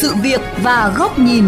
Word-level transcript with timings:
sự 0.00 0.14
việc 0.22 0.40
và 0.62 0.94
góc 0.98 1.18
nhìn. 1.18 1.44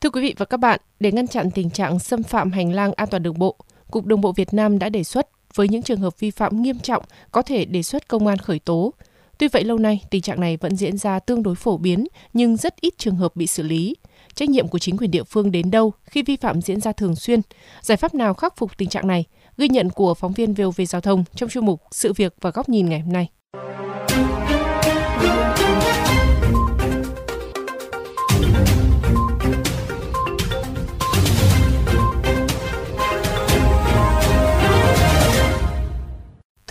Thưa 0.00 0.10
quý 0.10 0.22
vị 0.22 0.34
và 0.38 0.44
các 0.44 0.56
bạn, 0.56 0.80
để 1.00 1.12
ngăn 1.12 1.26
chặn 1.28 1.50
tình 1.50 1.70
trạng 1.70 1.98
xâm 1.98 2.22
phạm 2.22 2.52
hành 2.52 2.72
lang 2.72 2.92
an 2.92 3.08
toàn 3.10 3.22
đường 3.22 3.38
bộ, 3.38 3.56
Cục 3.90 4.06
Đường 4.06 4.20
bộ 4.20 4.32
Việt 4.32 4.54
Nam 4.54 4.78
đã 4.78 4.88
đề 4.88 5.04
xuất 5.04 5.28
với 5.54 5.68
những 5.68 5.82
trường 5.82 6.00
hợp 6.00 6.20
vi 6.20 6.30
phạm 6.30 6.62
nghiêm 6.62 6.78
trọng 6.78 7.02
có 7.32 7.42
thể 7.42 7.64
đề 7.64 7.82
xuất 7.82 8.08
công 8.08 8.26
an 8.26 8.38
khởi 8.38 8.58
tố. 8.58 8.94
Tuy 9.38 9.48
vậy 9.48 9.64
lâu 9.64 9.78
nay, 9.78 10.02
tình 10.10 10.22
trạng 10.22 10.40
này 10.40 10.56
vẫn 10.56 10.76
diễn 10.76 10.98
ra 10.98 11.18
tương 11.18 11.42
đối 11.42 11.54
phổ 11.54 11.76
biến 11.76 12.06
nhưng 12.32 12.56
rất 12.56 12.80
ít 12.80 12.98
trường 12.98 13.16
hợp 13.16 13.36
bị 13.36 13.46
xử 13.46 13.62
lý. 13.62 13.96
Trách 14.34 14.48
nhiệm 14.50 14.68
của 14.68 14.78
chính 14.78 14.96
quyền 14.96 15.10
địa 15.10 15.24
phương 15.24 15.50
đến 15.50 15.70
đâu 15.70 15.92
khi 16.04 16.22
vi 16.22 16.36
phạm 16.36 16.62
diễn 16.62 16.80
ra 16.80 16.92
thường 16.92 17.16
xuyên? 17.16 17.40
Giải 17.82 17.96
pháp 17.96 18.14
nào 18.14 18.34
khắc 18.34 18.56
phục 18.56 18.78
tình 18.78 18.88
trạng 18.88 19.06
này? 19.08 19.24
Ghi 19.56 19.68
nhận 19.68 19.90
của 19.90 20.14
phóng 20.14 20.32
viên 20.32 20.54
VOV 20.54 20.80
Giao 20.88 21.00
thông 21.00 21.24
trong 21.34 21.48
chuyên 21.48 21.66
mục 21.66 21.82
Sự 21.90 22.12
việc 22.12 22.34
và 22.40 22.50
góc 22.50 22.68
nhìn 22.68 22.88
ngày 22.88 23.00
hôm 23.00 23.12
nay. 23.12 23.28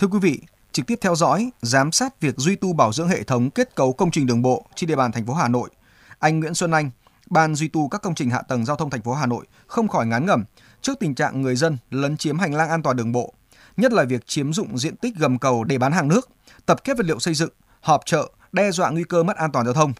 Thưa 0.00 0.06
quý 0.06 0.18
vị, 0.18 0.40
trực 0.72 0.86
tiếp 0.86 0.98
theo 1.00 1.14
dõi, 1.14 1.50
giám 1.62 1.92
sát 1.92 2.20
việc 2.20 2.34
duy 2.36 2.56
tu 2.56 2.72
bảo 2.72 2.92
dưỡng 2.92 3.08
hệ 3.08 3.22
thống 3.22 3.50
kết 3.50 3.74
cấu 3.74 3.92
công 3.92 4.10
trình 4.10 4.26
đường 4.26 4.42
bộ 4.42 4.66
trên 4.74 4.88
địa 4.88 4.96
bàn 4.96 5.12
thành 5.12 5.26
phố 5.26 5.34
Hà 5.34 5.48
Nội, 5.48 5.70
anh 6.18 6.40
Nguyễn 6.40 6.54
Xuân 6.54 6.70
Anh, 6.70 6.90
Ban 7.30 7.54
duy 7.54 7.68
tu 7.68 7.88
các 7.88 8.02
công 8.02 8.14
trình 8.14 8.30
hạ 8.30 8.42
tầng 8.48 8.64
giao 8.64 8.76
thông 8.76 8.90
thành 8.90 9.02
phố 9.02 9.14
Hà 9.14 9.26
Nội 9.26 9.46
không 9.66 9.88
khỏi 9.88 10.06
ngán 10.06 10.26
ngẩm 10.26 10.44
trước 10.82 10.98
tình 11.00 11.14
trạng 11.14 11.42
người 11.42 11.56
dân 11.56 11.78
lấn 11.90 12.16
chiếm 12.16 12.38
hành 12.38 12.54
lang 12.54 12.68
an 12.70 12.82
toàn 12.82 12.96
đường 12.96 13.12
bộ, 13.12 13.34
nhất 13.76 13.92
là 13.92 14.04
việc 14.04 14.26
chiếm 14.26 14.52
dụng 14.52 14.78
diện 14.78 14.96
tích 14.96 15.16
gầm 15.16 15.38
cầu 15.38 15.64
để 15.64 15.78
bán 15.78 15.92
hàng 15.92 16.08
nước, 16.08 16.28
tập 16.66 16.84
kết 16.84 16.96
vật 16.96 17.06
liệu 17.06 17.18
xây 17.18 17.34
dựng, 17.34 17.52
họp 17.80 18.00
chợ, 18.06 18.30
đe 18.52 18.70
dọa 18.70 18.90
nguy 18.90 19.04
cơ 19.04 19.22
mất 19.22 19.36
an 19.36 19.52
toàn 19.52 19.64
giao 19.64 19.74
thông. 19.74 19.92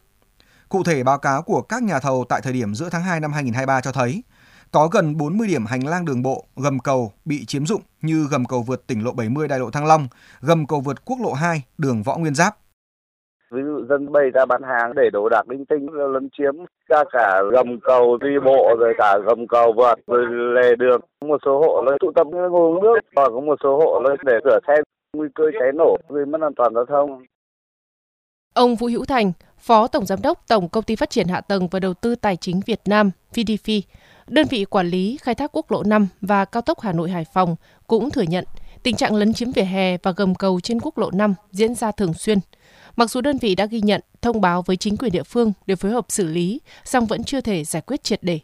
Cụ 0.69 0.83
thể, 0.83 1.03
báo 1.03 1.19
cáo 1.19 1.43
của 1.43 1.63
các 1.63 1.83
nhà 1.83 1.99
thầu 1.99 2.25
tại 2.29 2.41
thời 2.41 2.53
điểm 2.53 2.75
giữa 2.75 2.89
tháng 2.91 3.03
2 3.03 3.21
năm 3.21 3.33
2023 3.33 3.81
cho 3.81 3.93
thấy, 3.93 4.23
có 4.73 4.89
gần 4.93 5.17
40 5.17 5.49
điểm 5.49 5.67
hành 5.67 5.87
lang 5.87 6.05
đường 6.05 6.23
bộ, 6.23 6.45
gầm 6.57 6.79
cầu 6.79 7.13
bị 7.25 7.45
chiếm 7.45 7.67
dụng 7.67 7.81
như 8.03 8.27
gầm 8.31 8.45
cầu 8.45 8.63
vượt 8.63 8.87
tỉnh 8.87 9.05
lộ 9.05 9.13
70 9.13 9.49
đại 9.49 9.59
lộ 9.59 9.71
Thăng 9.71 9.87
Long, 9.87 10.09
gầm 10.41 10.67
cầu 10.67 10.81
vượt 10.81 11.05
quốc 11.05 11.19
lộ 11.23 11.33
2 11.33 11.63
đường 11.79 12.03
Võ 12.03 12.17
Nguyên 12.17 12.35
Giáp. 12.35 12.57
Ví 13.51 13.63
dụ 13.65 13.87
dân 13.89 14.13
bày 14.13 14.25
ra 14.35 14.47
bán 14.47 14.63
hàng 14.63 14.93
để 14.97 15.11
đồ 15.13 15.29
đạc 15.29 15.51
linh 15.51 15.65
tinh 15.65 15.87
lấn 15.93 16.29
chiếm 16.39 16.55
cả 16.89 17.05
cả 17.13 17.43
gầm 17.53 17.81
cầu 17.81 18.19
đi 18.21 18.31
bộ 18.45 18.77
rồi 18.81 18.95
cả 18.99 19.19
gầm 19.27 19.47
cầu 19.49 19.73
vượt 19.77 19.95
rồi 20.07 20.27
lề 20.55 20.77
đường. 20.77 21.01
Một 21.21 21.41
số 21.45 21.61
hộ 21.61 21.83
lấy 21.87 21.99
tụ 22.01 22.13
tập 22.17 22.27
ngồi 22.31 22.51
uống 22.51 22.83
nước 22.83 22.99
và 23.17 23.29
có 23.29 23.41
một 23.41 23.59
số 23.63 23.77
hộ 23.77 24.01
lấy 24.05 24.17
để 24.27 24.33
rửa 24.45 24.59
xe 24.67 24.75
nguy 25.17 25.29
cơ 25.35 25.45
cháy 25.61 25.73
nổ 25.75 25.97
gây 26.09 26.27
mất 26.27 26.41
an 26.41 26.53
toàn 26.57 26.75
giao 26.75 26.85
thông. 26.87 27.25
Ông 28.55 28.77
Vũ 28.77 28.87
Hữu 28.87 29.05
Thành, 29.05 29.33
Phó 29.59 29.87
Tổng 29.87 30.07
Giám 30.07 30.19
đốc 30.23 30.49
Tổng 30.49 30.69
Công 30.69 30.85
ty 30.85 30.97
Phát 30.97 31.11
triển 31.11 31.29
Hạ 31.29 31.41
tầng 31.41 31.69
và 31.71 31.81
Đầu 31.81 31.95
tư 31.95 32.15
Tài 32.15 32.37
chính 32.37 32.61
Việt 32.67 32.81
Nam 32.87 33.11
VDF, 33.35 33.81
đơn 34.31 34.47
vị 34.51 34.65
quản 34.65 34.87
lý 34.87 35.19
khai 35.23 35.35
thác 35.35 35.51
quốc 35.53 35.71
lộ 35.71 35.83
5 35.83 36.09
và 36.21 36.45
cao 36.45 36.63
tốc 36.63 36.81
Hà 36.81 36.93
Nội 36.93 37.11
Hải 37.11 37.25
Phòng 37.33 37.57
cũng 37.87 38.11
thừa 38.11 38.23
nhận 38.23 38.45
tình 38.83 38.97
trạng 38.97 39.15
lấn 39.15 39.33
chiếm 39.33 39.53
vỉa 39.53 39.63
hè 39.63 39.97
và 39.97 40.13
gầm 40.17 40.35
cầu 40.35 40.61
trên 40.61 40.81
quốc 40.81 40.99
lộ 40.99 41.11
5 41.11 41.35
diễn 41.53 41.75
ra 41.75 41.91
thường 41.91 42.15
xuyên. 42.15 42.39
Mặc 42.97 43.11
dù 43.11 43.21
đơn 43.21 43.39
vị 43.39 43.55
đã 43.55 43.67
ghi 43.67 43.81
nhận, 43.81 44.01
thông 44.23 44.41
báo 44.41 44.63
với 44.63 44.77
chính 44.77 44.97
quyền 44.97 45.13
địa 45.13 45.23
phương 45.23 45.53
để 45.67 45.77
phối 45.77 45.93
hợp 45.93 46.05
xử 46.09 46.27
lý, 46.27 46.61
song 46.85 47.07
vẫn 47.07 47.25
chưa 47.25 47.41
thể 47.41 47.65
giải 47.65 47.83
quyết 47.87 48.05
triệt 48.05 48.19
để. 48.23 48.41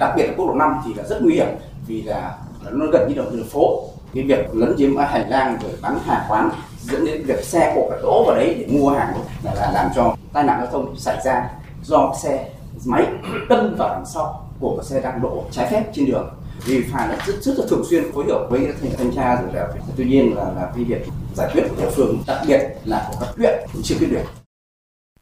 Đặc 0.00 0.14
biệt 0.16 0.26
là 0.26 0.32
quốc 0.36 0.46
lộ 0.46 0.54
5 0.54 0.72
thì 0.86 0.94
là 0.94 1.04
rất 1.04 1.22
nguy 1.22 1.34
hiểm 1.34 1.48
vì 1.86 2.02
là 2.02 2.38
nó 2.72 2.86
gần 2.86 3.08
như 3.08 3.14
đường 3.14 3.48
phố. 3.50 3.88
Cái 4.14 4.24
việc 4.24 4.54
lấn 4.54 4.74
chiếm 4.78 4.96
hành 4.96 5.30
lang 5.30 5.58
rồi 5.62 5.72
bán 5.82 5.98
hàng 6.04 6.26
quán 6.28 6.50
dẫn 6.82 7.04
đến 7.04 7.22
việc 7.26 7.44
xe 7.44 7.72
cộ 7.74 7.90
phải 7.90 7.98
đỗ 8.02 8.24
vào 8.26 8.36
đấy 8.36 8.56
để 8.58 8.78
mua 8.78 8.90
hàng 8.90 9.14
là, 9.42 9.54
là 9.54 9.70
làm 9.74 9.90
cho 9.94 10.16
tai 10.32 10.44
nạn 10.44 10.60
giao 10.60 10.72
thông 10.72 10.96
xảy 10.96 11.20
ra 11.24 11.50
do 11.82 12.14
xe 12.22 12.48
máy 12.86 13.06
đâm 13.48 13.74
vào 13.78 13.88
đằng 13.88 14.06
sau 14.06 14.43
của 14.76 14.82
xe 14.82 15.00
đang 15.00 15.22
đổ 15.22 15.44
trái 15.50 15.68
phép 15.70 15.84
trên 15.94 16.06
đường 16.06 16.28
vì 16.64 16.82
phải 16.82 17.08
là 17.08 17.24
rất, 17.26 17.42
rất 17.42 17.54
là 17.58 17.64
thường 17.68 17.84
xuyên 17.90 18.12
phối 18.12 18.24
hợp 18.28 18.46
với 18.50 18.60
thanh, 18.82 18.90
thanh 18.98 19.12
tra 19.14 19.42
rồi 19.42 19.54
là 19.54 19.68
tuy 19.96 20.04
nhiên 20.04 20.36
là 20.36 20.44
là 20.44 20.72
cái 20.74 20.84
việc 20.84 21.06
giải 21.34 21.50
quyết 21.52 21.62
của 21.68 21.76
địa 21.82 21.90
phương 21.90 22.22
đặc 22.26 22.42
biệt 22.48 22.60
là 22.84 23.08
của 23.10 23.16
các 23.20 23.36
huyện 23.36 23.54
cũng 23.72 23.82
chưa 23.82 23.94
quyết 23.98 24.08
liệt 24.10 24.24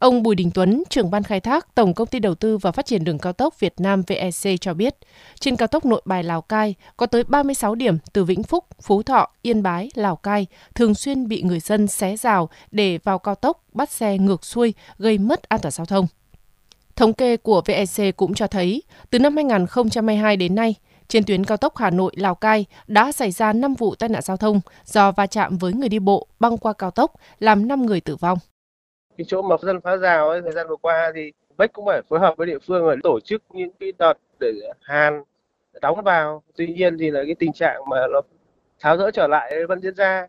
Ông 0.02 0.22
Bùi 0.22 0.34
Đình 0.34 0.50
Tuấn, 0.54 0.82
trưởng 0.90 1.10
ban 1.10 1.22
khai 1.22 1.40
thác 1.40 1.74
Tổng 1.74 1.94
công 1.94 2.06
ty 2.06 2.18
Đầu 2.18 2.34
tư 2.34 2.58
và 2.58 2.72
Phát 2.72 2.86
triển 2.86 3.04
đường 3.04 3.18
cao 3.18 3.32
tốc 3.32 3.60
Việt 3.60 3.74
Nam 3.78 4.02
VEC 4.06 4.60
cho 4.60 4.74
biết, 4.74 4.94
trên 5.40 5.56
cao 5.56 5.68
tốc 5.68 5.84
Nội 5.84 6.02
Bài 6.04 6.22
Lào 6.22 6.42
Cai 6.42 6.74
có 6.96 7.06
tới 7.06 7.24
36 7.24 7.74
điểm 7.74 7.98
từ 8.12 8.24
Vĩnh 8.24 8.42
Phúc, 8.42 8.64
Phú 8.82 9.02
Thọ, 9.02 9.28
Yên 9.42 9.62
Bái, 9.62 9.90
Lào 9.94 10.16
Cai 10.16 10.46
thường 10.74 10.94
xuyên 10.94 11.28
bị 11.28 11.42
người 11.42 11.60
dân 11.60 11.86
xé 11.86 12.16
rào 12.16 12.48
để 12.70 12.98
vào 13.04 13.18
cao 13.18 13.34
tốc 13.34 13.62
bắt 13.72 13.90
xe 13.90 14.18
ngược 14.18 14.44
xuôi 14.44 14.74
gây 14.98 15.18
mất 15.18 15.42
an 15.42 15.60
toàn 15.62 15.72
giao 15.72 15.86
thông. 15.86 16.06
Thống 16.96 17.14
kê 17.14 17.36
của 17.36 17.62
VEC 17.66 18.16
cũng 18.16 18.34
cho 18.34 18.46
thấy, 18.46 18.82
từ 19.10 19.18
năm 19.18 19.36
2022 19.36 20.36
đến 20.36 20.54
nay, 20.54 20.74
trên 21.08 21.24
tuyến 21.24 21.44
cao 21.44 21.56
tốc 21.56 21.76
Hà 21.76 21.90
Nội 21.90 22.12
Lào 22.16 22.34
Cai 22.34 22.64
đã 22.86 23.12
xảy 23.12 23.30
ra 23.30 23.52
5 23.52 23.74
vụ 23.74 23.94
tai 23.94 24.08
nạn 24.08 24.22
giao 24.22 24.36
thông 24.36 24.60
do 24.84 25.12
va 25.12 25.26
chạm 25.26 25.58
với 25.58 25.72
người 25.72 25.88
đi 25.88 25.98
bộ 25.98 26.26
băng 26.40 26.58
qua 26.58 26.72
cao 26.72 26.90
tốc, 26.90 27.12
làm 27.38 27.68
5 27.68 27.86
người 27.86 28.00
tử 28.00 28.16
vong. 28.16 28.38
Cái 29.18 29.24
chỗ 29.28 29.42
mà 29.42 29.56
dân 29.62 29.80
phá 29.80 29.96
rào 29.96 30.28
ấy, 30.28 30.40
thời 30.42 30.52
gian 30.52 30.66
vừa 30.68 30.76
qua 30.76 31.12
thì 31.14 31.32
Vách 31.56 31.72
cũng 31.72 31.86
phải 31.86 32.02
phối 32.08 32.18
hợp 32.18 32.34
với 32.36 32.46
địa 32.46 32.58
phương 32.66 32.90
để 32.90 32.96
tổ 33.02 33.20
chức 33.20 33.42
những 33.50 33.70
cái 33.80 33.92
đợt 33.98 34.14
để 34.40 34.52
hàn 34.80 35.22
đóng 35.82 36.02
vào. 36.04 36.42
Tuy 36.56 36.66
nhiên 36.66 36.98
thì 36.98 37.10
là 37.10 37.22
cái 37.26 37.34
tình 37.38 37.52
trạng 37.52 37.80
mà 37.90 37.96
nó 38.12 38.20
tháo 38.80 38.96
rỡ 38.96 39.10
trở 39.10 39.26
lại 39.26 39.52
vẫn 39.68 39.80
diễn 39.80 39.94
ra 39.94 40.26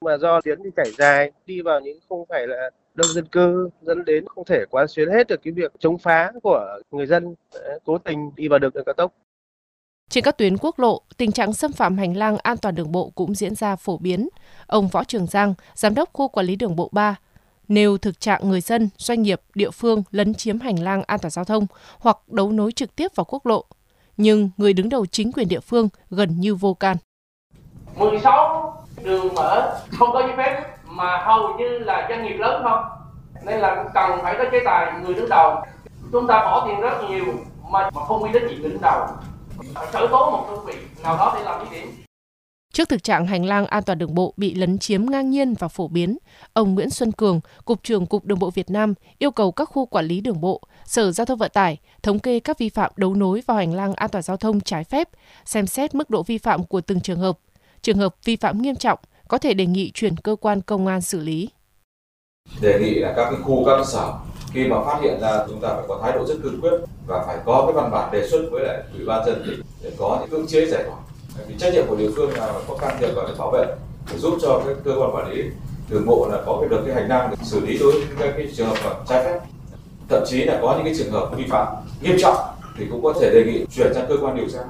mà 0.00 0.16
do 0.16 0.40
tuyến 0.40 0.58
thì 0.64 0.70
chảy 0.76 0.90
dài 0.98 1.32
đi 1.46 1.60
vào 1.60 1.80
những 1.80 1.98
không 2.08 2.24
phải 2.28 2.46
là 2.46 2.70
đông 2.94 3.08
dân 3.14 3.26
cư 3.26 3.68
dẫn 3.82 4.04
đến 4.04 4.24
không 4.26 4.44
thể 4.44 4.64
quán 4.70 4.88
xuyến 4.88 5.08
hết 5.10 5.28
được 5.28 5.40
cái 5.42 5.52
việc 5.52 5.72
chống 5.78 5.98
phá 5.98 6.32
của 6.42 6.78
người 6.90 7.06
dân 7.06 7.34
cố 7.84 7.98
tình 7.98 8.30
đi 8.36 8.48
vào 8.48 8.58
đường 8.58 8.72
cao 8.86 8.94
tốc. 8.96 9.12
Trên 10.10 10.24
các 10.24 10.38
tuyến 10.38 10.58
quốc 10.58 10.78
lộ, 10.78 11.02
tình 11.16 11.32
trạng 11.32 11.52
xâm 11.52 11.72
phạm 11.72 11.98
hành 11.98 12.16
lang 12.16 12.36
an 12.42 12.56
toàn 12.56 12.74
đường 12.74 12.92
bộ 12.92 13.12
cũng 13.14 13.34
diễn 13.34 13.54
ra 13.54 13.76
phổ 13.76 13.98
biến. 13.98 14.28
Ông 14.66 14.88
Võ 14.88 15.04
Trường 15.04 15.26
Giang, 15.26 15.54
Giám 15.74 15.94
đốc 15.94 16.12
khu 16.12 16.28
quản 16.28 16.46
lý 16.46 16.56
đường 16.56 16.76
bộ 16.76 16.88
3, 16.92 17.16
nêu 17.68 17.98
thực 17.98 18.20
trạng 18.20 18.48
người 18.48 18.60
dân, 18.60 18.88
doanh 18.98 19.22
nghiệp, 19.22 19.40
địa 19.54 19.70
phương 19.70 20.02
lấn 20.10 20.34
chiếm 20.34 20.60
hành 20.60 20.82
lang 20.82 21.02
an 21.06 21.18
toàn 21.22 21.30
giao 21.30 21.44
thông 21.44 21.66
hoặc 21.98 22.18
đấu 22.28 22.52
nối 22.52 22.72
trực 22.72 22.96
tiếp 22.96 23.08
vào 23.14 23.24
quốc 23.24 23.46
lộ. 23.46 23.64
Nhưng 24.16 24.50
người 24.56 24.72
đứng 24.72 24.88
đầu 24.88 25.06
chính 25.06 25.32
quyền 25.32 25.48
địa 25.48 25.60
phương 25.60 25.88
gần 26.10 26.40
như 26.40 26.54
vô 26.54 26.74
can. 26.74 26.96
16 27.96 28.86
đường 29.02 29.34
mở 29.34 29.80
không 29.90 30.08
có 30.12 30.22
giấy 30.22 30.32
phép 30.36 30.76
mà 30.96 31.18
hầu 31.24 31.58
như 31.58 31.78
là 31.78 32.06
doanh 32.08 32.24
nghiệp 32.24 32.36
lớn 32.36 32.62
không? 32.64 32.84
Nên 33.44 33.60
là 33.60 33.74
cũng 33.74 33.92
cần 33.94 34.18
phải 34.22 34.34
có 34.38 34.44
chế 34.52 34.60
tài 34.64 34.92
người 35.00 35.14
đứng 35.14 35.28
đầu. 35.28 35.62
Chúng 36.12 36.26
ta 36.26 36.44
bỏ 36.44 36.66
tiền 36.66 36.80
rất 36.80 37.04
nhiều 37.08 37.24
mà 37.70 37.90
mà 37.94 38.04
không 38.04 38.22
quy 38.22 38.32
đến 38.32 38.48
gì 38.48 38.56
người 38.56 38.70
đứng 38.70 38.80
đầu. 38.82 39.06
Phải 39.74 39.86
khởi 39.86 40.08
tố 40.08 40.30
một 40.30 40.46
đơn 40.50 40.66
vị 40.66 40.74
nào 41.02 41.16
đó 41.16 41.32
để 41.36 41.42
làm 41.44 41.64
cái 41.64 41.80
điểm 41.80 42.02
Trước 42.72 42.88
thực 42.88 43.02
trạng 43.02 43.26
hành 43.26 43.44
lang 43.44 43.66
an 43.66 43.82
toàn 43.82 43.98
đường 43.98 44.14
bộ 44.14 44.34
bị 44.36 44.54
lấn 44.54 44.78
chiếm 44.78 45.06
ngang 45.06 45.30
nhiên 45.30 45.54
và 45.54 45.68
phổ 45.68 45.88
biến, 45.88 46.18
ông 46.52 46.74
Nguyễn 46.74 46.90
Xuân 46.90 47.12
Cường, 47.12 47.40
Cục 47.64 47.82
trưởng 47.82 48.06
Cục 48.06 48.24
Đường 48.24 48.38
bộ 48.38 48.50
Việt 48.50 48.70
Nam 48.70 48.94
yêu 49.18 49.30
cầu 49.30 49.52
các 49.52 49.64
khu 49.64 49.86
quản 49.86 50.04
lý 50.04 50.20
đường 50.20 50.40
bộ, 50.40 50.60
Sở 50.84 51.12
Giao 51.12 51.24
thông 51.24 51.38
Vận 51.38 51.50
tải 51.54 51.78
thống 52.02 52.18
kê 52.18 52.40
các 52.40 52.58
vi 52.58 52.68
phạm 52.68 52.90
đấu 52.96 53.14
nối 53.14 53.42
vào 53.46 53.56
hành 53.56 53.74
lang 53.74 53.94
an 53.94 54.10
toàn 54.10 54.22
giao 54.22 54.36
thông 54.36 54.60
trái 54.60 54.84
phép, 54.84 55.08
xem 55.44 55.66
xét 55.66 55.94
mức 55.94 56.10
độ 56.10 56.22
vi 56.22 56.38
phạm 56.38 56.64
của 56.64 56.80
từng 56.80 57.00
trường 57.00 57.18
hợp. 57.18 57.38
Trường 57.82 57.98
hợp 57.98 58.14
vi 58.24 58.36
phạm 58.36 58.62
nghiêm 58.62 58.76
trọng 58.76 58.98
có 59.32 59.38
thể 59.38 59.54
đề 59.54 59.66
nghị 59.66 59.90
chuyển 59.94 60.16
cơ 60.16 60.36
quan 60.40 60.60
công 60.60 60.86
an 60.86 61.00
xử 61.00 61.20
lý. 61.20 61.48
Đề 62.60 62.78
nghị 62.80 62.94
là 62.94 63.12
các 63.16 63.24
cái 63.30 63.40
khu, 63.42 63.64
các 63.64 63.76
cái 63.76 63.84
sở 63.84 64.12
khi 64.52 64.66
mà 64.66 64.84
phát 64.84 65.00
hiện 65.02 65.20
ra 65.20 65.46
chúng 65.48 65.60
ta 65.60 65.68
phải 65.68 65.84
có 65.88 65.98
thái 66.02 66.12
độ 66.12 66.26
rất 66.26 66.34
cương 66.42 66.60
quyết 66.60 66.70
và 67.06 67.24
phải 67.26 67.38
có 67.44 67.62
cái 67.66 67.72
văn 67.72 67.90
bản 67.90 68.12
đề 68.12 68.28
xuất 68.28 68.48
với 68.50 68.64
lại 68.64 68.82
ủy 68.94 69.04
ban 69.04 69.26
dân 69.26 69.42
tỉnh 69.46 69.60
để 69.82 69.90
có 69.98 70.18
những 70.20 70.30
cưỡng 70.30 70.46
chế 70.46 70.66
giải 70.66 70.82
tỏa. 70.86 70.96
Vì 71.48 71.54
trách 71.58 71.74
nhiệm 71.74 71.86
của 71.88 71.96
địa 71.96 72.10
phương 72.16 72.30
là 72.30 72.52
có 72.68 72.76
can 72.76 72.96
thiệp 73.00 73.08
vào 73.14 73.26
để 73.28 73.34
bảo 73.38 73.50
vệ 73.50 73.64
để 74.12 74.18
giúp 74.18 74.38
cho 74.42 74.62
cái 74.66 74.74
cơ 74.84 74.92
quan 75.00 75.10
quản 75.14 75.32
lý 75.32 75.42
đường 75.88 76.06
bộ 76.06 76.28
là 76.32 76.42
có 76.46 76.58
cái 76.60 76.68
được 76.68 76.82
cái 76.86 76.94
hành 76.94 77.08
lang 77.08 77.30
để 77.30 77.36
xử 77.42 77.66
lý 77.66 77.78
đối 77.78 77.92
với 77.92 78.16
các 78.18 78.34
cái 78.36 78.48
trường 78.56 78.68
hợp 78.68 79.04
trái 79.08 79.24
phép. 79.24 79.40
Thậm 80.08 80.22
chí 80.26 80.44
là 80.44 80.58
có 80.62 80.74
những 80.76 80.84
cái 80.84 80.94
trường 80.98 81.12
hợp 81.12 81.30
vi 81.36 81.44
phạm 81.48 81.66
nghiêm 82.02 82.16
trọng 82.20 82.36
thì 82.78 82.86
cũng 82.90 83.02
có 83.02 83.14
thể 83.20 83.30
đề 83.30 83.44
nghị 83.44 83.66
chuyển 83.76 83.94
sang 83.94 84.06
cơ 84.08 84.14
quan 84.20 84.36
điều 84.36 84.48
tra. 84.48 84.60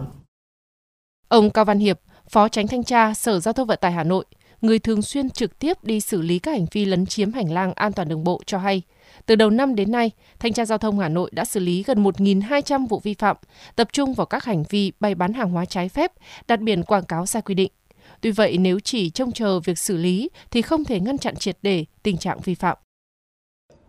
Ông 1.28 1.50
Cao 1.50 1.64
Văn 1.64 1.78
Hiệp, 1.78 2.00
Phó 2.30 2.48
Tránh 2.48 2.68
Thanh 2.68 2.84
tra 2.84 3.14
Sở 3.14 3.40
Giao 3.40 3.52
thông 3.52 3.66
Vận 3.66 3.78
tải 3.80 3.92
Hà 3.92 4.04
Nội, 4.04 4.24
người 4.62 4.78
thường 4.78 5.02
xuyên 5.02 5.30
trực 5.30 5.58
tiếp 5.58 5.84
đi 5.84 6.00
xử 6.00 6.22
lý 6.22 6.38
các 6.38 6.50
hành 6.52 6.66
vi 6.72 6.84
lấn 6.84 7.06
chiếm 7.06 7.32
hành 7.32 7.52
lang 7.52 7.72
an 7.72 7.92
toàn 7.92 8.08
đường 8.08 8.24
bộ 8.24 8.40
cho 8.46 8.58
hay, 8.58 8.82
từ 9.26 9.34
đầu 9.36 9.50
năm 9.50 9.74
đến 9.74 9.92
nay, 9.92 10.10
Thanh 10.38 10.52
tra 10.52 10.64
Giao 10.64 10.78
thông 10.78 10.98
Hà 10.98 11.08
Nội 11.08 11.30
đã 11.32 11.44
xử 11.44 11.60
lý 11.60 11.82
gần 11.82 12.02
1.200 12.04 12.86
vụ 12.86 13.00
vi 13.04 13.14
phạm, 13.14 13.36
tập 13.76 13.88
trung 13.92 14.14
vào 14.14 14.26
các 14.26 14.44
hành 14.44 14.62
vi 14.68 14.92
bày 15.00 15.14
bán 15.14 15.32
hàng 15.32 15.50
hóa 15.50 15.64
trái 15.64 15.88
phép, 15.88 16.12
đặt 16.48 16.60
biển 16.60 16.82
quảng 16.82 17.04
cáo 17.04 17.26
sai 17.26 17.42
quy 17.42 17.54
định. 17.54 17.72
Tuy 18.20 18.30
vậy, 18.30 18.58
nếu 18.58 18.80
chỉ 18.80 19.10
trông 19.10 19.32
chờ 19.32 19.60
việc 19.60 19.78
xử 19.78 19.96
lý 19.96 20.30
thì 20.50 20.62
không 20.62 20.84
thể 20.84 21.00
ngăn 21.00 21.18
chặn 21.18 21.36
triệt 21.36 21.58
để 21.62 21.84
tình 22.02 22.16
trạng 22.16 22.40
vi 22.40 22.54
phạm. 22.54 22.76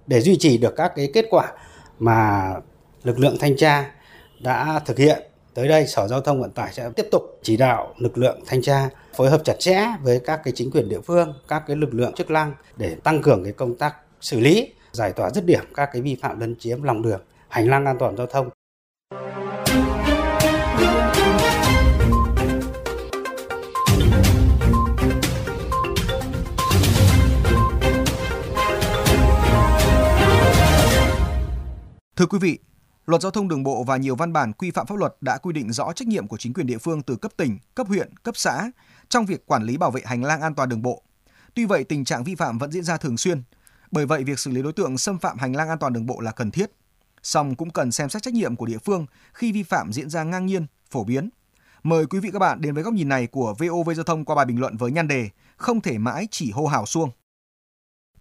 Để 0.07 0.21
duy 0.21 0.37
trì 0.37 0.57
được 0.57 0.73
các 0.77 0.91
cái 0.95 1.09
kết 1.13 1.25
quả 1.29 1.51
mà 1.99 2.53
lực 3.03 3.19
lượng 3.19 3.35
thanh 3.39 3.57
tra 3.57 3.91
đã 4.39 4.79
thực 4.85 4.97
hiện 4.97 5.23
Tới 5.53 5.67
đây 5.67 5.87
Sở 5.87 6.07
Giao 6.07 6.21
thông 6.21 6.41
Vận 6.41 6.51
tải 6.51 6.73
sẽ 6.73 6.89
tiếp 6.95 7.07
tục 7.11 7.39
chỉ 7.43 7.57
đạo 7.57 7.93
lực 7.97 8.17
lượng 8.17 8.39
thanh 8.45 8.61
tra 8.61 8.89
phối 9.15 9.29
hợp 9.29 9.41
chặt 9.45 9.55
chẽ 9.59 9.87
với 10.01 10.19
các 10.25 10.41
cái 10.43 10.53
chính 10.55 10.71
quyền 10.71 10.89
địa 10.89 11.01
phương, 11.01 11.33
các 11.47 11.63
cái 11.67 11.77
lực 11.77 11.93
lượng 11.93 12.13
chức 12.13 12.31
năng 12.31 12.53
để 12.77 12.95
tăng 13.03 13.21
cường 13.21 13.43
cái 13.43 13.53
công 13.53 13.75
tác 13.75 13.95
xử 14.21 14.39
lý 14.39 14.73
giải 14.91 15.13
tỏa 15.13 15.29
dứt 15.29 15.45
điểm 15.45 15.63
các 15.75 15.89
cái 15.93 16.01
vi 16.01 16.15
phạm 16.21 16.39
lấn 16.39 16.55
chiếm 16.59 16.83
lòng 16.83 17.01
đường, 17.01 17.21
hành 17.47 17.69
lang 17.69 17.85
an 17.85 17.97
toàn 17.99 18.17
giao 18.17 18.27
thông. 18.27 18.49
Thưa 32.15 32.25
quý 32.25 32.39
vị, 32.41 32.59
Luật 33.05 33.21
giao 33.21 33.31
thông 33.31 33.47
đường 33.47 33.63
bộ 33.63 33.83
và 33.83 33.97
nhiều 33.97 34.15
văn 34.15 34.33
bản 34.33 34.53
quy 34.53 34.71
phạm 34.71 34.87
pháp 34.87 34.97
luật 34.97 35.15
đã 35.21 35.37
quy 35.37 35.53
định 35.53 35.71
rõ 35.71 35.93
trách 35.93 36.07
nhiệm 36.07 36.27
của 36.27 36.37
chính 36.37 36.53
quyền 36.53 36.67
địa 36.67 36.77
phương 36.77 37.01
từ 37.01 37.15
cấp 37.15 37.31
tỉnh, 37.37 37.57
cấp 37.75 37.87
huyện, 37.87 38.17
cấp 38.17 38.37
xã 38.37 38.71
trong 39.09 39.25
việc 39.25 39.45
quản 39.45 39.63
lý 39.63 39.77
bảo 39.77 39.91
vệ 39.91 40.01
hành 40.05 40.23
lang 40.23 40.41
an 40.41 40.55
toàn 40.55 40.69
đường 40.69 40.81
bộ. 40.81 41.03
Tuy 41.53 41.65
vậy, 41.65 41.83
tình 41.83 42.05
trạng 42.05 42.23
vi 42.23 42.35
phạm 42.35 42.57
vẫn 42.57 42.71
diễn 42.71 42.83
ra 42.83 42.97
thường 42.97 43.17
xuyên. 43.17 43.43
Bởi 43.91 44.05
vậy, 44.05 44.23
việc 44.23 44.39
xử 44.39 44.51
lý 44.51 44.61
đối 44.61 44.73
tượng 44.73 44.97
xâm 44.97 45.19
phạm 45.19 45.37
hành 45.37 45.55
lang 45.55 45.69
an 45.69 45.79
toàn 45.79 45.93
đường 45.93 46.05
bộ 46.05 46.19
là 46.19 46.31
cần 46.31 46.51
thiết. 46.51 46.71
Song 47.23 47.55
cũng 47.55 47.69
cần 47.69 47.91
xem 47.91 48.09
xét 48.09 48.23
trách 48.23 48.33
nhiệm 48.33 48.55
của 48.55 48.65
địa 48.65 48.77
phương 48.77 49.05
khi 49.33 49.51
vi 49.51 49.63
phạm 49.63 49.93
diễn 49.93 50.09
ra 50.09 50.23
ngang 50.23 50.45
nhiên, 50.45 50.65
phổ 50.89 51.03
biến. 51.03 51.29
Mời 51.83 52.05
quý 52.05 52.19
vị 52.19 52.29
các 52.33 52.39
bạn 52.39 52.61
đến 52.61 52.73
với 52.73 52.83
góc 52.83 52.93
nhìn 52.93 53.09
này 53.09 53.27
của 53.27 53.55
VOV 53.59 53.91
Giao 53.95 54.03
thông 54.03 54.25
qua 54.25 54.35
bài 54.35 54.45
bình 54.45 54.59
luận 54.59 54.77
với 54.77 54.91
nhan 54.91 55.07
đề 55.07 55.29
Không 55.57 55.81
thể 55.81 55.97
mãi 55.97 56.27
chỉ 56.31 56.51
hô 56.51 56.67
hào 56.67 56.85
xuông. 56.85 57.09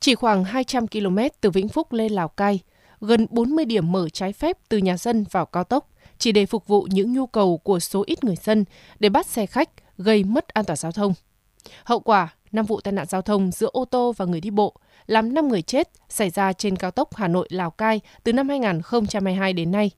Chỉ 0.00 0.14
khoảng 0.14 0.44
200 0.44 0.88
km 0.88 1.18
từ 1.40 1.50
Vĩnh 1.50 1.68
Phúc 1.68 1.92
lên 1.92 2.12
Lào 2.12 2.28
Cai, 2.28 2.60
gần 3.02 3.26
40 3.30 3.64
điểm 3.64 3.92
mở 3.92 4.08
trái 4.08 4.32
phép 4.32 4.58
từ 4.68 4.78
nhà 4.78 4.96
dân 4.96 5.24
vào 5.30 5.46
cao 5.46 5.64
tốc 5.64 5.88
chỉ 6.18 6.32
để 6.32 6.46
phục 6.46 6.66
vụ 6.66 6.86
những 6.90 7.12
nhu 7.12 7.26
cầu 7.26 7.58
của 7.58 7.80
số 7.80 8.04
ít 8.06 8.24
người 8.24 8.36
dân 8.36 8.64
để 8.98 9.08
bắt 9.08 9.26
xe 9.26 9.46
khách 9.46 9.68
gây 9.98 10.24
mất 10.24 10.48
an 10.48 10.64
toàn 10.64 10.76
giao 10.76 10.92
thông. 10.92 11.14
Hậu 11.84 12.00
quả, 12.00 12.34
5 12.52 12.66
vụ 12.66 12.80
tai 12.80 12.92
nạn 12.92 13.06
giao 13.06 13.22
thông 13.22 13.50
giữa 13.50 13.68
ô 13.72 13.84
tô 13.84 14.12
và 14.16 14.24
người 14.24 14.40
đi 14.40 14.50
bộ, 14.50 14.74
làm 15.06 15.34
5 15.34 15.48
người 15.48 15.62
chết 15.62 15.88
xảy 16.08 16.30
ra 16.30 16.52
trên 16.52 16.76
cao 16.76 16.90
tốc 16.90 17.16
Hà 17.16 17.28
Nội 17.28 17.48
Lào 17.50 17.70
Cai 17.70 18.00
từ 18.24 18.32
năm 18.32 18.48
2022 18.48 19.52
đến 19.52 19.70
nay. 19.70 19.90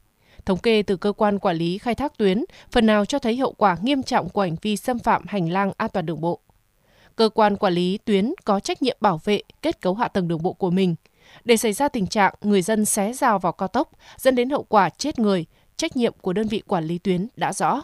Thống 0.46 0.58
kê 0.58 0.82
từ 0.82 0.96
cơ 0.96 1.12
quan 1.12 1.38
quản 1.38 1.56
lý 1.56 1.78
khai 1.78 1.94
thác 1.94 2.18
tuyến 2.18 2.44
phần 2.70 2.86
nào 2.86 3.04
cho 3.04 3.18
thấy 3.18 3.36
hậu 3.36 3.52
quả 3.52 3.76
nghiêm 3.82 4.02
trọng 4.02 4.28
của 4.28 4.40
hành 4.40 4.56
vi 4.62 4.76
xâm 4.76 4.98
phạm 4.98 5.24
hành 5.26 5.52
lang 5.52 5.72
an 5.76 5.90
toàn 5.92 6.06
đường 6.06 6.20
bộ. 6.20 6.40
Cơ 7.16 7.28
quan 7.28 7.56
quản 7.56 7.72
lý 7.72 7.98
tuyến 7.98 8.32
có 8.44 8.60
trách 8.60 8.82
nhiệm 8.82 8.96
bảo 9.00 9.20
vệ 9.24 9.42
kết 9.62 9.80
cấu 9.80 9.94
hạ 9.94 10.08
tầng 10.08 10.28
đường 10.28 10.42
bộ 10.42 10.52
của 10.52 10.70
mình– 10.70 10.94
để 11.44 11.56
xảy 11.56 11.72
ra 11.72 11.88
tình 11.88 12.06
trạng 12.06 12.34
người 12.40 12.62
dân 12.62 12.84
xé 12.84 13.12
rào 13.12 13.38
vào 13.38 13.52
cao 13.52 13.68
tốc 13.68 13.90
dẫn 14.16 14.34
đến 14.34 14.50
hậu 14.50 14.62
quả 14.62 14.88
chết 14.88 15.18
người, 15.18 15.46
trách 15.76 15.96
nhiệm 15.96 16.12
của 16.20 16.32
đơn 16.32 16.48
vị 16.48 16.62
quản 16.66 16.84
lý 16.84 16.98
tuyến 16.98 17.28
đã 17.36 17.52
rõ. 17.52 17.82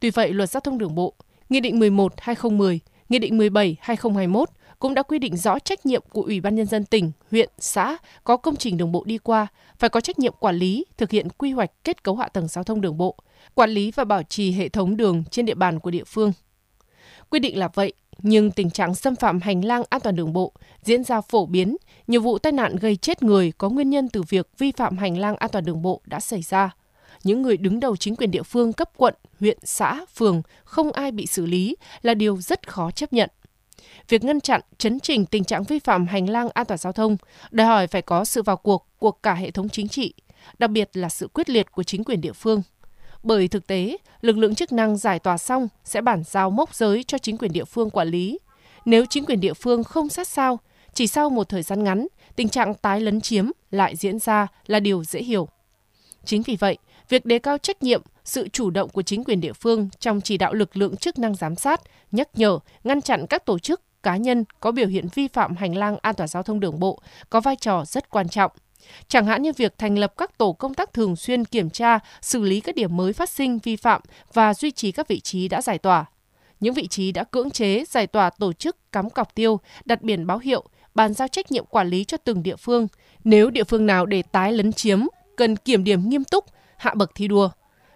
Tuy 0.00 0.10
vậy, 0.10 0.32
Luật 0.32 0.50
Giao 0.50 0.60
thông 0.60 0.78
Đường 0.78 0.94
bộ, 0.94 1.14
Nghị 1.48 1.60
định 1.60 1.78
11/2010, 1.78 2.78
Nghị 3.08 3.18
định 3.18 3.38
17/2021 3.38 4.44
cũng 4.78 4.94
đã 4.94 5.02
quy 5.02 5.18
định 5.18 5.36
rõ 5.36 5.58
trách 5.58 5.86
nhiệm 5.86 6.02
của 6.12 6.22
Ủy 6.22 6.40
ban 6.40 6.54
Nhân 6.54 6.66
dân 6.66 6.84
tỉnh, 6.84 7.12
huyện, 7.30 7.50
xã 7.58 7.96
có 8.24 8.36
công 8.36 8.56
trình 8.56 8.76
đường 8.76 8.92
bộ 8.92 9.04
đi 9.04 9.18
qua, 9.18 9.46
phải 9.78 9.90
có 9.90 10.00
trách 10.00 10.18
nhiệm 10.18 10.32
quản 10.40 10.56
lý, 10.56 10.84
thực 10.96 11.10
hiện 11.10 11.28
quy 11.28 11.52
hoạch 11.52 11.70
kết 11.84 12.02
cấu 12.02 12.16
hạ 12.16 12.28
tầng 12.28 12.48
giao 12.48 12.64
thông 12.64 12.80
đường 12.80 12.98
bộ, 12.98 13.16
quản 13.54 13.70
lý 13.70 13.90
và 13.90 14.04
bảo 14.04 14.22
trì 14.22 14.52
hệ 14.52 14.68
thống 14.68 14.96
đường 14.96 15.24
trên 15.30 15.46
địa 15.46 15.54
bàn 15.54 15.80
của 15.80 15.90
địa 15.90 16.04
phương. 16.04 16.32
Quy 17.30 17.38
định 17.38 17.58
là 17.58 17.68
vậy, 17.74 17.92
nhưng 18.22 18.50
tình 18.50 18.70
trạng 18.70 18.94
xâm 18.94 19.16
phạm 19.16 19.40
hành 19.40 19.64
lang 19.64 19.82
an 19.90 20.00
toàn 20.00 20.16
đường 20.16 20.32
bộ 20.32 20.52
diễn 20.82 21.04
ra 21.04 21.20
phổ 21.20 21.46
biến, 21.46 21.76
nhiều 22.06 22.20
vụ 22.20 22.38
tai 22.38 22.52
nạn 22.52 22.76
gây 22.76 22.96
chết 22.96 23.22
người 23.22 23.52
có 23.58 23.68
nguyên 23.68 23.90
nhân 23.90 24.08
từ 24.08 24.22
việc 24.22 24.48
vi 24.58 24.72
phạm 24.72 24.98
hành 24.98 25.18
lang 25.18 25.36
an 25.36 25.50
toàn 25.52 25.64
đường 25.64 25.82
bộ 25.82 26.00
đã 26.04 26.20
xảy 26.20 26.42
ra. 26.42 26.70
Những 27.24 27.42
người 27.42 27.56
đứng 27.56 27.80
đầu 27.80 27.96
chính 27.96 28.16
quyền 28.16 28.30
địa 28.30 28.42
phương 28.42 28.72
cấp 28.72 28.90
quận, 28.96 29.14
huyện, 29.40 29.58
xã, 29.62 30.04
phường 30.16 30.42
không 30.64 30.92
ai 30.92 31.12
bị 31.12 31.26
xử 31.26 31.46
lý 31.46 31.76
là 32.02 32.14
điều 32.14 32.36
rất 32.36 32.68
khó 32.68 32.90
chấp 32.90 33.12
nhận. 33.12 33.30
Việc 34.08 34.24
ngăn 34.24 34.40
chặn, 34.40 34.60
chấn 34.78 35.00
chỉnh 35.00 35.26
tình 35.26 35.44
trạng 35.44 35.64
vi 35.64 35.78
phạm 35.78 36.06
hành 36.06 36.30
lang 36.30 36.48
an 36.54 36.66
toàn 36.66 36.78
giao 36.78 36.92
thông 36.92 37.16
đòi 37.50 37.66
hỏi 37.66 37.86
phải 37.86 38.02
có 38.02 38.24
sự 38.24 38.42
vào 38.42 38.56
cuộc 38.56 38.86
của 38.98 39.10
cả 39.10 39.34
hệ 39.34 39.50
thống 39.50 39.68
chính 39.68 39.88
trị, 39.88 40.14
đặc 40.58 40.70
biệt 40.70 40.90
là 40.92 41.08
sự 41.08 41.28
quyết 41.28 41.50
liệt 41.50 41.72
của 41.72 41.82
chính 41.82 42.04
quyền 42.04 42.20
địa 42.20 42.32
phương– 42.32 42.62
bởi 43.26 43.48
thực 43.48 43.66
tế, 43.66 43.96
lực 44.20 44.38
lượng 44.38 44.54
chức 44.54 44.72
năng 44.72 44.96
giải 44.96 45.18
tỏa 45.18 45.38
xong 45.38 45.68
sẽ 45.84 46.00
bản 46.00 46.22
giao 46.26 46.50
mốc 46.50 46.74
giới 46.74 47.04
cho 47.04 47.18
chính 47.18 47.38
quyền 47.38 47.52
địa 47.52 47.64
phương 47.64 47.90
quản 47.90 48.08
lý. 48.08 48.38
Nếu 48.84 49.06
chính 49.06 49.24
quyền 49.24 49.40
địa 49.40 49.54
phương 49.54 49.84
không 49.84 50.08
sát 50.08 50.28
sao, 50.28 50.58
chỉ 50.94 51.06
sau 51.06 51.30
một 51.30 51.48
thời 51.48 51.62
gian 51.62 51.84
ngắn, 51.84 52.06
tình 52.36 52.48
trạng 52.48 52.74
tái 52.74 53.00
lấn 53.00 53.20
chiếm 53.20 53.50
lại 53.70 53.96
diễn 53.96 54.18
ra 54.18 54.46
là 54.66 54.80
điều 54.80 55.04
dễ 55.04 55.20
hiểu. 55.20 55.48
Chính 56.24 56.42
vì 56.42 56.56
vậy, 56.56 56.78
việc 57.08 57.26
đề 57.26 57.38
cao 57.38 57.58
trách 57.58 57.82
nhiệm, 57.82 58.02
sự 58.24 58.48
chủ 58.48 58.70
động 58.70 58.88
của 58.88 59.02
chính 59.02 59.24
quyền 59.24 59.40
địa 59.40 59.52
phương 59.52 59.88
trong 59.98 60.20
chỉ 60.20 60.38
đạo 60.38 60.54
lực 60.54 60.76
lượng 60.76 60.96
chức 60.96 61.18
năng 61.18 61.34
giám 61.34 61.56
sát, 61.56 61.80
nhắc 62.12 62.28
nhở, 62.34 62.58
ngăn 62.84 63.02
chặn 63.02 63.26
các 63.26 63.46
tổ 63.46 63.58
chức, 63.58 63.80
cá 64.02 64.16
nhân 64.16 64.44
có 64.60 64.72
biểu 64.72 64.86
hiện 64.86 65.08
vi 65.14 65.28
phạm 65.28 65.56
hành 65.56 65.76
lang 65.76 65.96
an 66.02 66.14
toàn 66.14 66.28
giao 66.28 66.42
thông 66.42 66.60
đường 66.60 66.80
bộ 66.80 67.00
có 67.30 67.40
vai 67.40 67.56
trò 67.56 67.84
rất 67.84 68.10
quan 68.10 68.28
trọng– 68.28 68.50
Chẳng 69.08 69.26
hạn 69.26 69.42
như 69.42 69.52
việc 69.56 69.78
thành 69.78 69.98
lập 69.98 70.14
các 70.16 70.38
tổ 70.38 70.52
công 70.52 70.74
tác 70.74 70.92
thường 70.92 71.16
xuyên 71.16 71.44
kiểm 71.44 71.70
tra, 71.70 71.98
xử 72.20 72.42
lý 72.42 72.60
các 72.60 72.74
điểm 72.74 72.96
mới 72.96 73.12
phát 73.12 73.30
sinh 73.30 73.58
vi 73.58 73.76
phạm 73.76 74.00
và 74.32 74.54
duy 74.54 74.70
trì 74.70 74.92
các 74.92 75.08
vị 75.08 75.20
trí 75.20 75.48
đã 75.48 75.62
giải 75.62 75.78
tỏa. 75.78 76.04
Những 76.60 76.74
vị 76.74 76.86
trí 76.86 77.12
đã 77.12 77.24
cưỡng 77.24 77.50
chế 77.50 77.84
giải 77.88 78.06
tỏa 78.06 78.30
tổ 78.30 78.52
chức 78.52 78.92
cắm 78.92 79.10
cọc 79.10 79.34
tiêu, 79.34 79.60
đặt 79.84 80.02
biển 80.02 80.26
báo 80.26 80.38
hiệu, 80.38 80.64
bàn 80.94 81.14
giao 81.14 81.28
trách 81.28 81.52
nhiệm 81.52 81.64
quản 81.66 81.88
lý 81.88 82.04
cho 82.04 82.16
từng 82.16 82.42
địa 82.42 82.56
phương. 82.56 82.88
Nếu 83.24 83.50
địa 83.50 83.64
phương 83.64 83.86
nào 83.86 84.06
để 84.06 84.22
tái 84.22 84.52
lấn 84.52 84.72
chiếm, 84.72 85.00
cần 85.36 85.56
kiểm 85.56 85.84
điểm 85.84 86.08
nghiêm 86.08 86.24
túc, 86.24 86.44
hạ 86.76 86.94
bậc 86.94 87.14
thi 87.14 87.28
đua. 87.28 87.48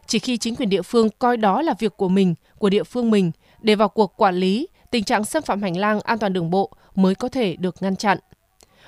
Chỉ 0.07 0.19
khi 0.19 0.37
chính 0.37 0.57
quyền 0.57 0.69
địa 0.69 0.83
phương 0.83 1.09
coi 1.19 1.37
đó 1.37 1.63
là 1.63 1.75
việc 1.79 1.97
của 1.97 2.09
mình, 2.09 2.35
của 2.59 2.71
địa 2.71 2.85
phương 2.85 3.11
mình, 3.11 3.31
để 3.61 3.75
vào 3.75 3.89
cuộc 3.89 4.17
quản 4.17 4.35
lý, 4.35 4.69
tình 4.91 5.05
trạng 5.05 5.25
xâm 5.25 5.43
phạm 5.43 5.63
hành 5.63 5.77
lang 5.77 6.01
an 6.01 6.19
toàn 6.19 6.33
đường 6.33 6.51
bộ 6.51 6.71
mới 6.95 7.15
có 7.15 7.29
thể 7.29 7.57
được 7.57 7.83
ngăn 7.83 7.97
chặn. 7.97 8.19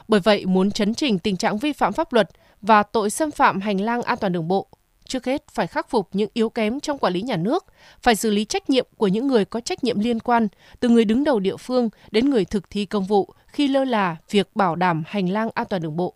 Bởi 0.08 0.20
vậy, 0.20 0.46
muốn 0.46 0.70
chấn 0.70 0.94
chỉnh 0.94 1.18
tình 1.18 1.36
trạng 1.36 1.58
vi 1.58 1.72
phạm 1.72 1.92
pháp 1.92 2.12
luật 2.12 2.30
và 2.62 2.82
tội 2.82 3.10
xâm 3.10 3.30
phạm 3.30 3.60
hành 3.60 3.80
lang 3.80 4.02
an 4.02 4.18
toàn 4.18 4.32
đường 4.32 4.48
bộ, 4.48 4.68
trước 5.06 5.24
hết 5.26 5.48
phải 5.52 5.66
khắc 5.66 5.90
phục 5.90 6.08
những 6.12 6.30
yếu 6.32 6.50
kém 6.50 6.80
trong 6.80 6.98
quản 6.98 7.12
lý 7.12 7.22
nhà 7.22 7.36
nước, 7.36 7.64
phải 8.02 8.14
xử 8.14 8.30
lý 8.30 8.44
trách 8.44 8.70
nhiệm 8.70 8.86
của 8.96 9.08
những 9.08 9.26
người 9.26 9.44
có 9.44 9.60
trách 9.60 9.84
nhiệm 9.84 10.00
liên 10.00 10.20
quan, 10.20 10.48
từ 10.80 10.88
người 10.88 11.04
đứng 11.04 11.24
đầu 11.24 11.40
địa 11.40 11.56
phương 11.56 11.88
đến 12.10 12.30
người 12.30 12.44
thực 12.44 12.70
thi 12.70 12.84
công 12.84 13.04
vụ 13.04 13.34
khi 13.46 13.68
lơ 13.68 13.84
là 13.84 14.16
việc 14.30 14.56
bảo 14.56 14.76
đảm 14.76 15.02
hành 15.06 15.30
lang 15.30 15.48
an 15.54 15.66
toàn 15.70 15.82
đường 15.82 15.96
bộ. 15.96 16.14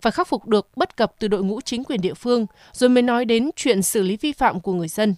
Phải 0.00 0.12
khắc 0.12 0.28
phục 0.28 0.46
được 0.46 0.76
bất 0.76 0.96
cập 0.96 1.14
từ 1.18 1.28
đội 1.28 1.44
ngũ 1.44 1.60
chính 1.60 1.84
quyền 1.84 2.00
địa 2.00 2.14
phương, 2.14 2.46
rồi 2.72 2.90
mới 2.90 3.02
nói 3.02 3.24
đến 3.24 3.50
chuyện 3.56 3.82
xử 3.82 4.02
lý 4.02 4.16
vi 4.16 4.32
phạm 4.32 4.60
của 4.60 4.72
người 4.72 4.88
dân. 4.88 5.14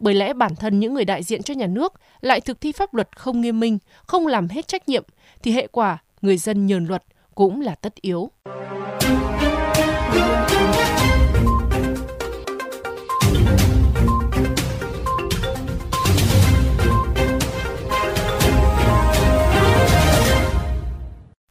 Bởi 0.00 0.14
lẽ 0.14 0.32
bản 0.32 0.56
thân 0.56 0.80
những 0.80 0.94
người 0.94 1.04
đại 1.04 1.22
diện 1.22 1.42
cho 1.42 1.54
nhà 1.54 1.66
nước 1.66 1.92
lại 2.20 2.40
thực 2.40 2.60
thi 2.60 2.72
pháp 2.72 2.94
luật 2.94 3.18
không 3.18 3.40
nghiêm 3.40 3.60
minh, 3.60 3.78
không 4.06 4.26
làm 4.26 4.48
hết 4.48 4.68
trách 4.68 4.88
nhiệm, 4.88 5.04
thì 5.42 5.52
hệ 5.52 5.66
quả 5.66 5.98
người 6.22 6.36
dân 6.36 6.66
nhờn 6.66 6.86
luật, 6.86 7.02
cũng 7.36 7.60
là 7.60 7.74
tất 7.74 7.94
yếu. 7.94 8.30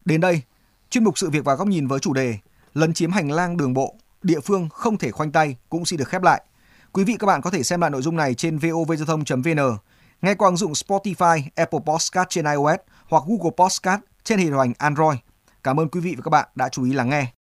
Đến 0.06 0.22
đây, 0.22 0.42
chuyên 0.90 1.04
mục 1.04 1.18
sự 1.18 1.30
việc 1.30 1.46
và 1.46 1.56
góc 1.56 1.68
nhìn 1.68 1.88
với 1.88 2.00
chủ 2.00 2.14
đề 2.14 2.38
lấn 2.74 2.94
chiếm 2.94 3.12
hành 3.12 3.32
lang 3.32 3.58
đường 3.58 3.74
bộ, 3.74 3.96
địa 4.24 4.40
phương 4.40 4.70
không 4.70 4.98
thể 4.98 5.12
khoanh 5.12 5.32
tay 5.32 5.56
cũng 5.70 5.86
xin 5.86 6.00
được 6.00 6.08
khép 6.08 6.24
lại. 6.24 6.44
Quý 6.92 7.04
vị 7.04 7.16
các 7.20 7.28
bạn 7.28 7.42
có 7.42 7.50
thể 7.50 7.64
xem 7.64 7.82
lại 7.82 7.90
nội 7.90 8.02
dung 8.02 8.16
này 8.16 8.34
trên 8.34 8.58
vovgiao 8.58 9.06
thông.vn, 9.06 9.78
nghe 10.22 10.36
qua 10.36 10.48
ứng 10.48 10.58
dụng 10.58 10.72
Spotify, 10.72 11.42
Apple 11.56 11.80
Podcast 11.86 12.30
trên 12.30 12.46
iOS 12.46 12.80
hoặc 13.10 13.24
Google 13.28 13.52
Podcast 13.58 14.02
trên 14.24 14.40
hệ 14.40 14.46
điều 14.46 14.60
hành 14.60 14.74
Android. 14.78 15.25
Cảm 15.66 15.80
ơn 15.80 15.90
quý 15.90 16.00
vị 16.00 16.16
và 16.18 16.22
các 16.24 16.30
bạn 16.30 16.48
đã 16.56 16.70
chú 16.70 16.84
ý 16.84 16.94
lắng 16.94 17.10
nghe. 17.10 17.36